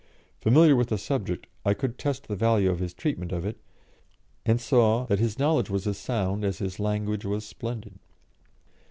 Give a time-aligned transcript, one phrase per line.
[0.39, 3.59] Familiar with the subject, I could test the value of his treatment of it,
[4.47, 7.99] and saw that his knowledge was as sound as his language was splendid.